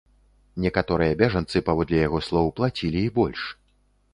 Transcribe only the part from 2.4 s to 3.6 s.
плацілі і больш.